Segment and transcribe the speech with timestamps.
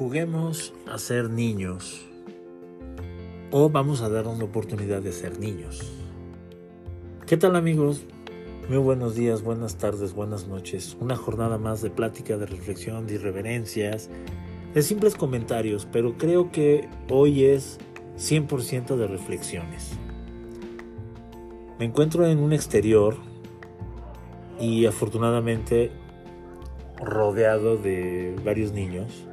[0.00, 2.08] Juguemos a ser niños.
[3.50, 5.92] O vamos a darnos la oportunidad de ser niños.
[7.26, 8.06] ¿Qué tal amigos?
[8.70, 10.96] Muy buenos días, buenas tardes, buenas noches.
[11.00, 14.08] Una jornada más de plática, de reflexión, de irreverencias,
[14.72, 17.78] de simples comentarios, pero creo que hoy es
[18.16, 19.90] 100% de reflexiones.
[21.78, 23.16] Me encuentro en un exterior
[24.58, 25.92] y afortunadamente
[26.96, 29.26] rodeado de varios niños.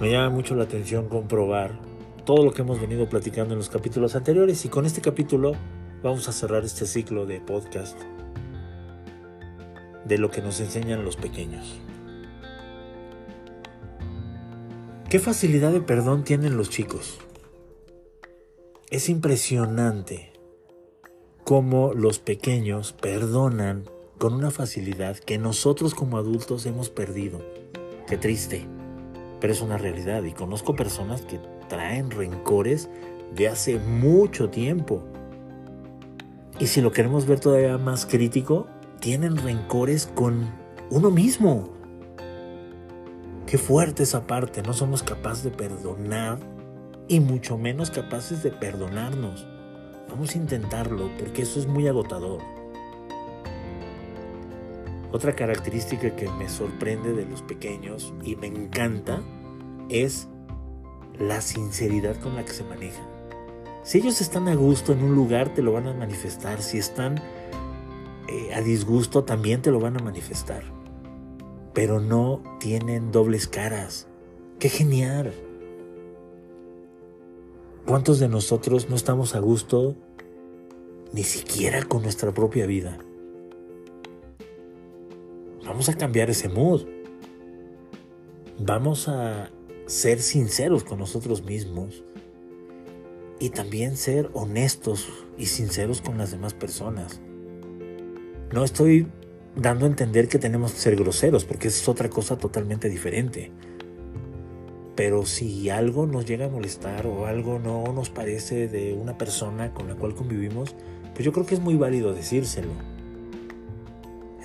[0.00, 1.78] Me llama mucho la atención comprobar
[2.24, 5.52] todo lo que hemos venido platicando en los capítulos anteriores y con este capítulo
[6.02, 8.00] vamos a cerrar este ciclo de podcast
[10.06, 11.78] de lo que nos enseñan los pequeños.
[15.10, 17.18] ¿Qué facilidad de perdón tienen los chicos?
[18.88, 20.32] Es impresionante
[21.44, 23.84] cómo los pequeños perdonan
[24.16, 27.42] con una facilidad que nosotros como adultos hemos perdido.
[28.06, 28.66] Qué triste,
[29.40, 32.90] pero es una realidad y conozco personas que traen rencores
[33.34, 35.02] de hace mucho tiempo.
[36.58, 38.66] Y si lo queremos ver todavía más crítico,
[39.00, 40.50] tienen rencores con
[40.90, 41.70] uno mismo.
[43.46, 46.38] Qué fuerte esa parte, no somos capaces de perdonar
[47.08, 49.46] y mucho menos capaces de perdonarnos.
[50.08, 52.59] Vamos a intentarlo porque eso es muy agotador.
[55.12, 59.20] Otra característica que me sorprende de los pequeños y me encanta
[59.88, 60.28] es
[61.18, 63.04] la sinceridad con la que se manejan.
[63.82, 66.62] Si ellos están a gusto en un lugar, te lo van a manifestar.
[66.62, 67.20] Si están
[68.28, 70.62] eh, a disgusto, también te lo van a manifestar
[71.72, 74.06] pero no tienen dobles caras.
[74.58, 75.32] ¡Qué genial!
[77.86, 79.96] ¿Cuántos de nosotros no estamos a gusto
[81.12, 82.98] ni siquiera con nuestra propia vida?
[85.80, 86.82] Vamos a cambiar ese mood.
[88.58, 89.48] Vamos a
[89.86, 92.04] ser sinceros con nosotros mismos
[93.38, 95.08] y también ser honestos
[95.38, 97.22] y sinceros con las demás personas.
[98.52, 99.06] No estoy
[99.56, 103.50] dando a entender que tenemos que ser groseros, porque es otra cosa totalmente diferente.
[104.96, 109.72] Pero si algo nos llega a molestar o algo no nos parece de una persona
[109.72, 110.76] con la cual convivimos,
[111.14, 112.89] pues yo creo que es muy válido decírselo.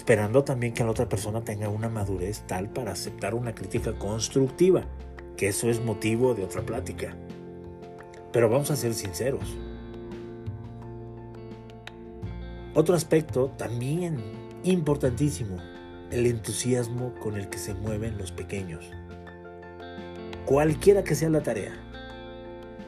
[0.00, 4.86] Esperando también que la otra persona tenga una madurez tal para aceptar una crítica constructiva,
[5.36, 7.14] que eso es motivo de otra plática.
[8.32, 9.44] Pero vamos a ser sinceros.
[12.74, 14.22] Otro aspecto también
[14.64, 15.58] Importantísimo,
[16.10, 18.90] el entusiasmo con el que se mueven los pequeños.
[20.46, 21.72] Cualquiera que sea la tarea.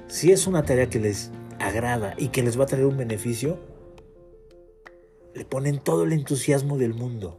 [0.07, 3.59] Si es una tarea que les agrada y que les va a traer un beneficio,
[5.35, 7.39] le ponen todo el entusiasmo del mundo.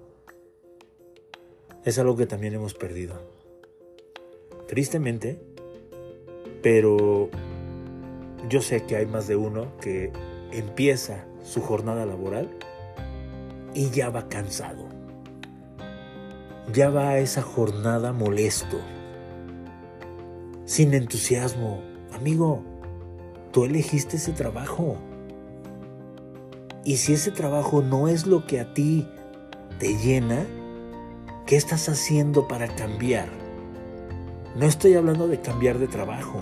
[1.86, 3.22] Es algo que también hemos perdido.
[4.68, 5.40] Tristemente,
[6.62, 7.30] pero
[8.50, 10.12] yo sé que hay más de uno que
[10.52, 12.50] empieza su jornada laboral
[13.74, 14.88] y ya va cansado.
[16.72, 18.78] Ya va a esa jornada molesto,
[20.66, 21.82] sin entusiasmo.
[22.14, 22.64] Amigo,
[23.52, 24.98] tú elegiste ese trabajo.
[26.86, 29.08] Y si ese trabajo no es lo que a ti
[29.80, 30.46] te llena,
[31.46, 33.30] ¿qué estás haciendo para cambiar?
[34.56, 36.42] No estoy hablando de cambiar de trabajo.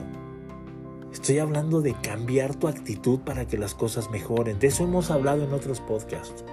[1.13, 4.59] Estoy hablando de cambiar tu actitud para que las cosas mejoren.
[4.59, 6.43] De eso hemos hablado en otros podcasts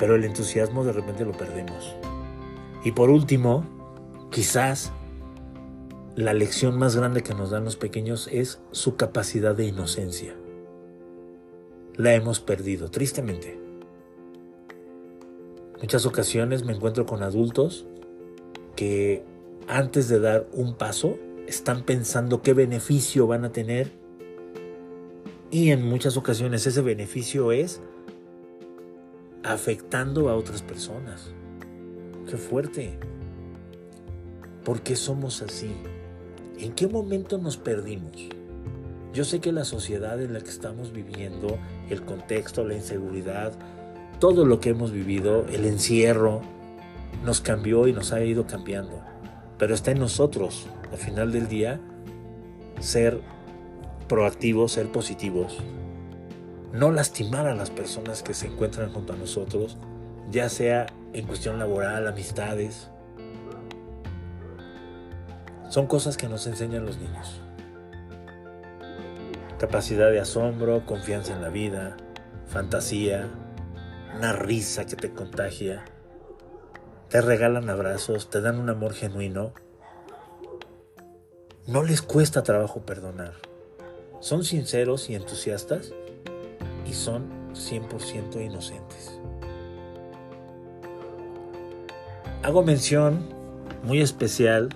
[0.00, 1.94] pero el entusiasmo de repente lo perdemos.
[2.82, 3.64] Y por último,
[4.30, 4.92] quizás
[6.16, 10.34] la lección más grande que nos dan los pequeños es su capacidad de inocencia.
[12.00, 13.60] La hemos perdido, tristemente.
[15.82, 17.84] Muchas ocasiones me encuentro con adultos
[18.74, 19.22] que
[19.68, 23.92] antes de dar un paso están pensando qué beneficio van a tener
[25.50, 27.82] y en muchas ocasiones ese beneficio es
[29.42, 31.34] afectando a otras personas.
[32.30, 32.98] Qué fuerte.
[34.64, 35.70] ¿Por qué somos así?
[36.58, 38.39] ¿En qué momento nos perdimos?
[39.12, 41.58] Yo sé que la sociedad en la que estamos viviendo,
[41.88, 43.52] el contexto, la inseguridad,
[44.20, 46.42] todo lo que hemos vivido, el encierro,
[47.24, 49.02] nos cambió y nos ha ido cambiando.
[49.58, 51.80] Pero está en nosotros, al final del día,
[52.78, 53.20] ser
[54.08, 55.58] proactivos, ser positivos,
[56.72, 59.76] no lastimar a las personas que se encuentran junto a nosotros,
[60.30, 62.88] ya sea en cuestión laboral, amistades.
[65.68, 67.40] Son cosas que nos enseñan los niños.
[69.60, 71.98] Capacidad de asombro, confianza en la vida,
[72.46, 73.28] fantasía,
[74.16, 75.84] una risa que te contagia.
[77.10, 79.52] te regalan abrazos, te dan un amor genuino,
[81.66, 83.34] no les cuesta trabajo perdonar.
[84.20, 85.92] Son sinceros y entusiastas
[86.86, 89.20] y son 100% inocentes.
[92.42, 93.28] Hago mención
[93.82, 94.70] muy especial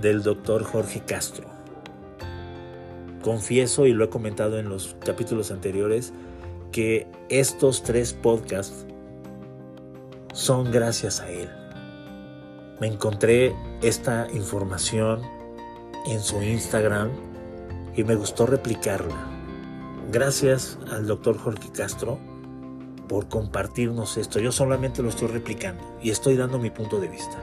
[0.00, 1.61] del doctor Jorge Castro.
[3.22, 6.12] Confieso, y lo he comentado en los capítulos anteriores,
[6.72, 8.86] que estos tres podcasts
[10.32, 11.48] son gracias a él.
[12.80, 15.20] Me encontré esta información
[16.06, 17.10] en su Instagram
[17.94, 19.28] y me gustó replicarla.
[20.10, 22.18] Gracias al doctor Jorge Castro
[23.08, 24.40] por compartirnos esto.
[24.40, 27.38] Yo solamente lo estoy replicando y estoy dando mi punto de vista.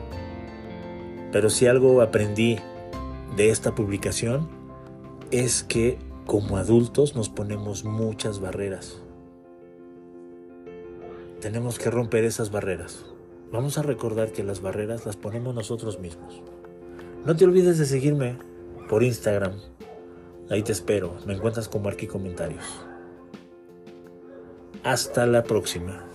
[1.32, 2.60] Pero si algo aprendí
[3.38, 4.59] de esta publicación
[5.32, 9.02] es que como adultos nos ponemos muchas barreras.
[11.42, 13.06] Tenemos que romper esas barreras.
[13.52, 16.42] Vamos a recordar que las barreras las ponemos nosotros mismos.
[17.26, 18.38] No te olvides de seguirme
[18.90, 19.54] por Instagram.
[20.50, 21.16] Ahí te espero.
[21.26, 22.66] Me encuentras como Arqui Comentarios.
[24.84, 26.09] Hasta la próxima.